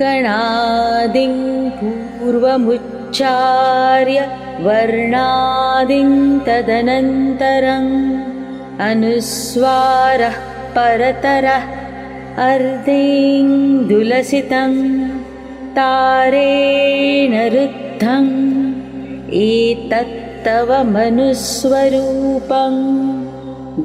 [0.00, 1.34] गणादिं
[1.78, 4.18] पूर्वमुच्चार्य
[4.66, 6.10] वर्णादिं
[6.46, 7.92] तदनन्तरम्
[8.88, 10.36] अनुस्वारः
[10.76, 11.64] परतरः
[12.48, 13.54] अर्धेन्दुलसितं
[15.78, 18.32] तारेण रुद्धम्
[19.44, 22.74] एतत्तव मनुस्वरूपं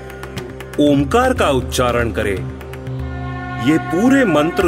[0.80, 2.56] ओमकार का उच्चारण करें।
[3.66, 4.64] ये पूरे मंत्र,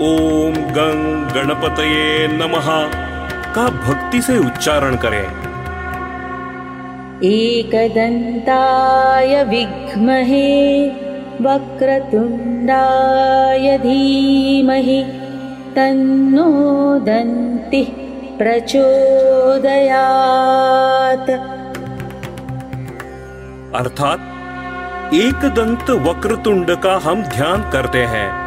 [0.00, 3.11] ओम गंग गणपतये नमः।
[3.54, 5.52] का भक्ति से उच्चारण करें।
[7.22, 10.88] एकदन्ताय विद्महे
[11.40, 15.04] वक्रतुण्डाय धीमहि
[15.76, 17.86] तन्नो दन्तिः
[18.38, 21.30] प्रचोदयात्।
[23.76, 24.18] अर्थात
[25.14, 28.42] एक दंत वक्रतुंड का हम ध्यान करते हैं।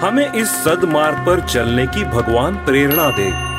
[0.00, 3.53] हमें इस सदमार्ग पर चलने की भगवान प्रेरणा दे।